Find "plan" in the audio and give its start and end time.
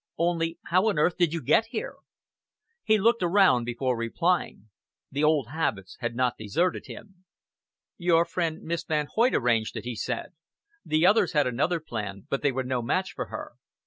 11.79-12.25